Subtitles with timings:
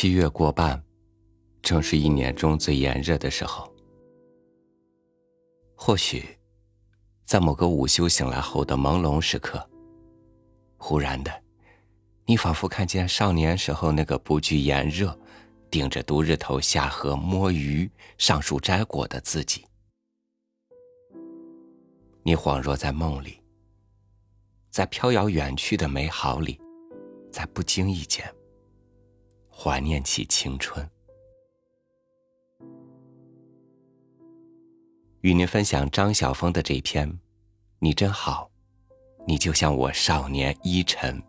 [0.00, 0.82] 七月过半，
[1.60, 3.70] 正是一年中最炎热的时候。
[5.76, 6.24] 或许，
[7.26, 9.62] 在某个午休醒来后的朦胧时刻，
[10.78, 11.30] 忽然的，
[12.24, 15.14] 你仿佛看见少年时候那个不惧炎热，
[15.70, 17.86] 顶着毒日头下河摸鱼、
[18.16, 19.66] 上树摘果的自己。
[22.22, 23.38] 你恍若在梦里，
[24.70, 26.58] 在飘摇远去的美好里，
[27.30, 28.24] 在不经意间。
[29.62, 30.88] 怀念起青春，
[35.20, 37.06] 与您分享张晓峰的这篇
[37.78, 38.50] 《你真好》，
[39.26, 41.22] 你就像我少年依晨。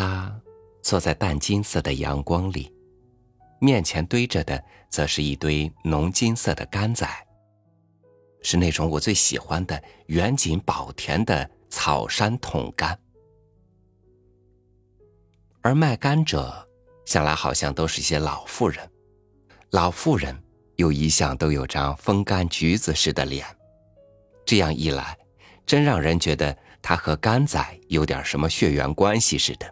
[0.00, 0.32] 他
[0.80, 2.72] 坐在淡金色的阳光里，
[3.60, 7.04] 面前堆着的则是一堆浓金色的干仔，
[8.40, 12.96] 是那种我最喜欢的远景宝田的草山桶干。
[15.62, 16.64] 而卖干者
[17.04, 18.88] 向来好像都是些老妇人，
[19.70, 20.40] 老妇人
[20.76, 23.44] 又一向都有张风干橘子似的脸，
[24.46, 25.18] 这样一来，
[25.66, 29.68] 真让人觉得他和干仔有点什么血缘关系似的。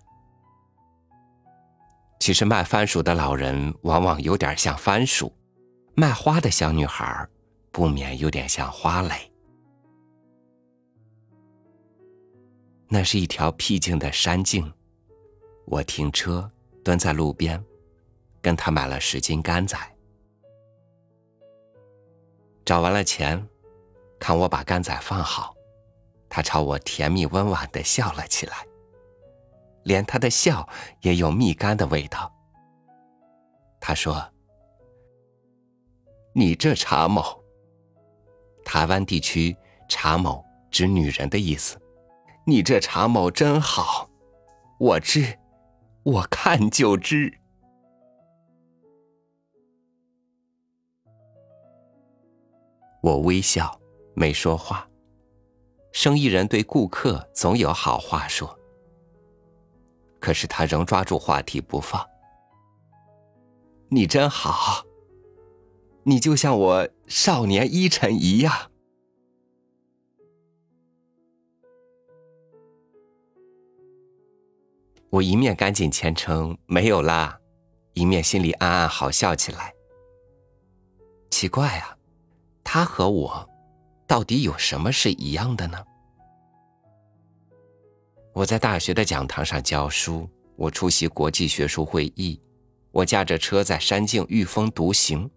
[2.18, 5.32] 其实卖番薯的老人往往有点像番薯，
[5.94, 7.28] 卖花的小女孩
[7.70, 9.32] 不免有点像花蕾。
[12.88, 14.72] 那是一条僻静的山径，
[15.66, 16.50] 我停车
[16.82, 17.62] 蹲在路边，
[18.40, 19.76] 跟他买了十斤干仔。
[22.64, 23.46] 找完了钱，
[24.18, 25.54] 看我把干仔放好，
[26.28, 28.66] 他朝我甜蜜温婉的笑了起来。
[29.86, 30.68] 连他的笑
[31.02, 32.32] 也有蜜柑的味道。
[33.80, 34.32] 他说
[36.34, 37.40] ：“你这查某，
[38.64, 39.56] 台湾地区
[39.88, 41.80] 查某指女人的意思。
[42.44, 44.10] 你这查某真好，
[44.80, 45.38] 我知，
[46.02, 47.38] 我看就知。”
[53.02, 53.80] 我微笑，
[54.16, 54.88] 没说话。
[55.92, 58.55] 生意人对顾客总有好话说。
[60.20, 62.04] 可是他仍抓住话题不放。
[63.88, 64.84] 你真好，
[66.04, 68.70] 你就像我少年依晨一样。
[75.10, 77.38] 我一面赶紧谦称没有啦，
[77.94, 79.72] 一面心里暗暗好笑起来。
[81.30, 81.96] 奇怪啊，
[82.64, 83.48] 他和我
[84.06, 85.78] 到底有什么是一样的呢？
[88.36, 92.38] 我在大学的讲堂上教书，我出席国际学术会议，
[92.90, 95.30] 我驾着车在山径御风独行，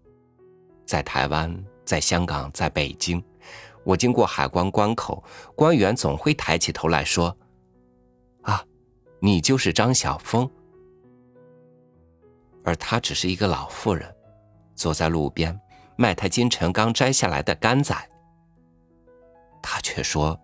[0.84, 3.24] 在台湾，在香港，在北京，
[3.84, 5.24] 我经过海关关口，
[5.56, 7.34] 官员总会抬起头来说
[8.44, 8.62] ：“啊，
[9.18, 10.46] 你就是张晓峰。”
[12.62, 14.14] 而她只是一个老妇人，
[14.74, 15.58] 坐在路边
[15.96, 17.96] 卖她今晨刚摘下来的干仔。
[19.62, 20.38] 她却说：“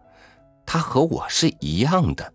[0.64, 2.32] 她和我是一样的。”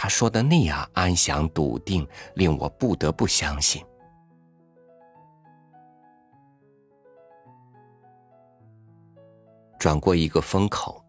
[0.00, 3.84] 他说的那样安详笃定，令我不得不相信。
[9.76, 11.04] 转过一个风口，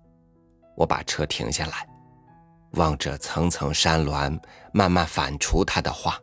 [0.76, 1.88] 我把车停下来，
[2.72, 4.42] 望着层层山峦，
[4.74, 6.20] 慢慢反刍他的话。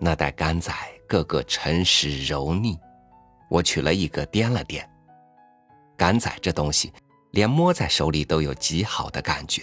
[0.00, 0.74] 那袋干仔
[1.06, 2.76] 个个沉实柔腻，
[3.48, 4.84] 我取了一个掂了掂。
[5.96, 6.92] 干仔这东西，
[7.30, 9.62] 连摸在手里都有极好的感觉。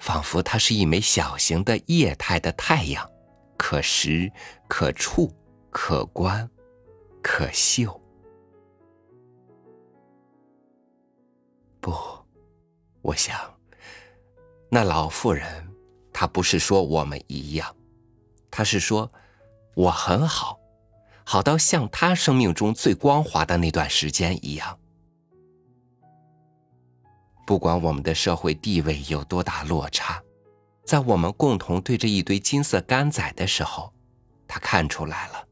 [0.00, 3.08] 仿佛它是一枚小型的液态的太阳，
[3.56, 4.32] 可食、
[4.66, 5.30] 可触、
[5.70, 6.50] 可观、
[7.22, 8.00] 可嗅。
[11.80, 11.94] 不，
[13.02, 13.38] 我想，
[14.70, 15.70] 那老妇人，
[16.12, 17.76] 她不是说我们一样，
[18.50, 19.12] 她是说，
[19.74, 20.58] 我很好，
[21.24, 24.79] 好到像她生命中最光滑的那段时间一样。
[27.50, 30.22] 不管我们的社会地位有多大落差，
[30.84, 33.92] 在我们共同对着一堆金色干仔的时候，
[34.46, 35.48] 他看出来了，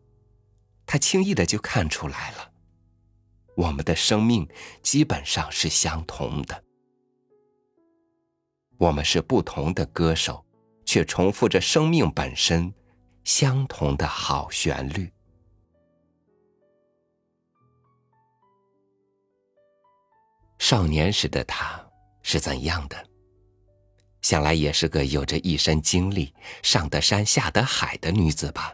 [0.87, 2.53] 他轻易的就看出来了，
[3.57, 4.49] 我们的生命
[4.81, 6.63] 基本上是相同的。
[8.77, 10.47] 我们是不同的歌手，
[10.85, 12.73] 却重复着生命本身
[13.25, 15.13] 相同的好旋律。
[20.61, 21.88] 少年时的他
[22.31, 23.07] 是怎样的？
[24.21, 26.31] 想来也是个有着一身经历、
[26.63, 28.71] 上得山下得海的女子吧。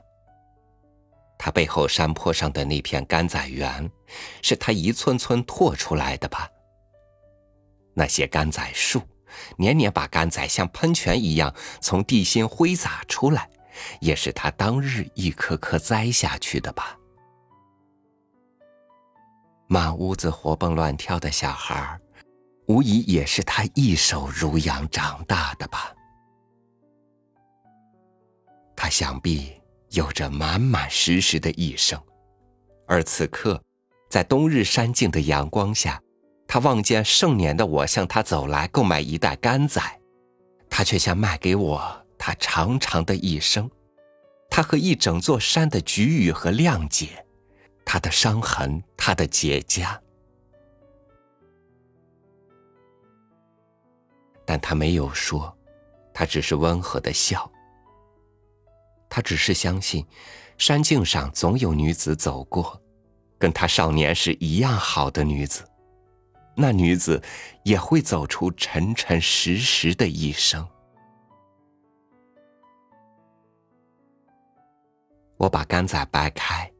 [1.38, 3.88] 她背后山坡上的那片甘仔园，
[4.42, 6.48] 是她一寸寸拓出来的吧？
[7.94, 9.00] 那些甘仔树，
[9.56, 13.48] 年年把甘仔像喷泉一样从地心挥洒出来，
[14.00, 16.98] 也是她当日一颗颗栽下去的吧？
[19.68, 22.00] 满屋子活蹦乱跳的小孩儿。
[22.66, 25.94] 无疑也是他一手如养长大的吧。
[28.76, 29.52] 他想必
[29.90, 32.00] 有着满满实实的一生，
[32.86, 33.62] 而此刻，
[34.10, 36.00] 在冬日山径的阳光下，
[36.46, 39.80] 他望见盛年的我向他走来购买一袋干仔，
[40.68, 43.70] 他却像卖给我他长长的一生，
[44.50, 47.24] 他和一整座山的菊雨和谅解，
[47.84, 49.98] 他的伤痕，他的结痂。
[54.44, 55.56] 但他没有说，
[56.12, 57.50] 他只是温和的笑。
[59.08, 60.06] 他只是相信，
[60.58, 62.80] 山径上总有女子走过，
[63.38, 65.64] 跟他少年时一样好的女子，
[66.56, 67.22] 那女子
[67.62, 70.66] 也会走出沉沉实实的一生。
[75.36, 76.70] 我把干仔掰开，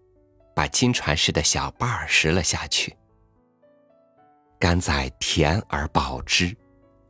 [0.54, 2.96] 把金传世的小瓣儿拾了下去。
[4.58, 6.56] 干仔甜而饱汁。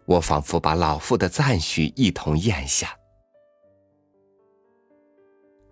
[0.07, 2.97] 我仿佛把老妇的赞许一同咽下。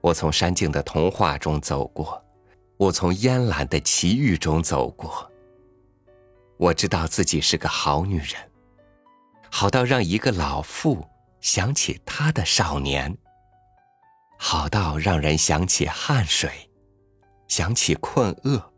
[0.01, 2.23] 我从山静的童话中走过，
[2.77, 5.31] 我从烟岚的奇遇中走过。
[6.57, 8.51] 我知道自己是个好女人，
[9.51, 11.07] 好到让一个老妇
[11.41, 13.17] 想起她的少年，
[14.39, 16.51] 好到让人想起汗水，
[17.49, 18.73] 想起困饿，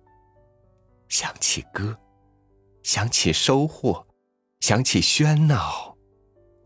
[1.09, 1.97] 想起歌，
[2.83, 4.07] 想起收获。
[4.67, 5.95] 想起喧闹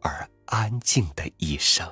[0.02, 1.84] 而安静的一生，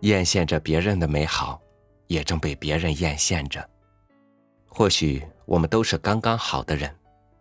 [0.00, 1.58] 艳羡着别人的美好，
[2.08, 3.66] 也正被别人艳羡着。
[4.76, 6.92] 或许我们都是刚刚好的人，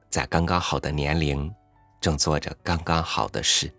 [0.08, 1.52] 在刚刚好的年龄，
[2.00, 3.74] 正做着刚刚好的事，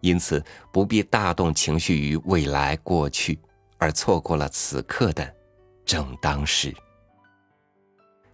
[0.00, 3.38] 因此不必大动情绪于未来过去，
[3.78, 5.34] 而错过了此刻的
[5.86, 6.74] 正当时。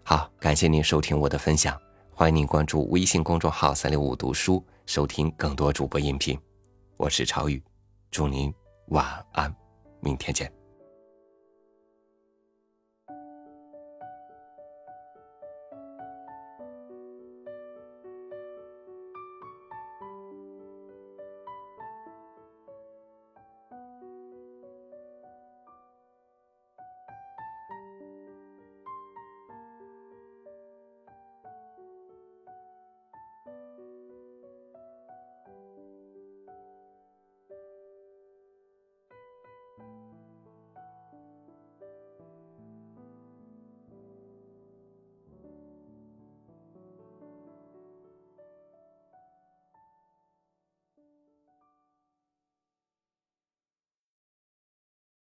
[0.03, 1.81] 好，感谢您收听我的分享，
[2.13, 6.37] 欢迎您关注微信公众号“三六五读书”，收听更多主播音频。
[6.97, 7.63] 我是朝雨，
[8.11, 8.53] 祝您
[8.89, 9.55] 晚安，
[10.01, 10.58] 明天见。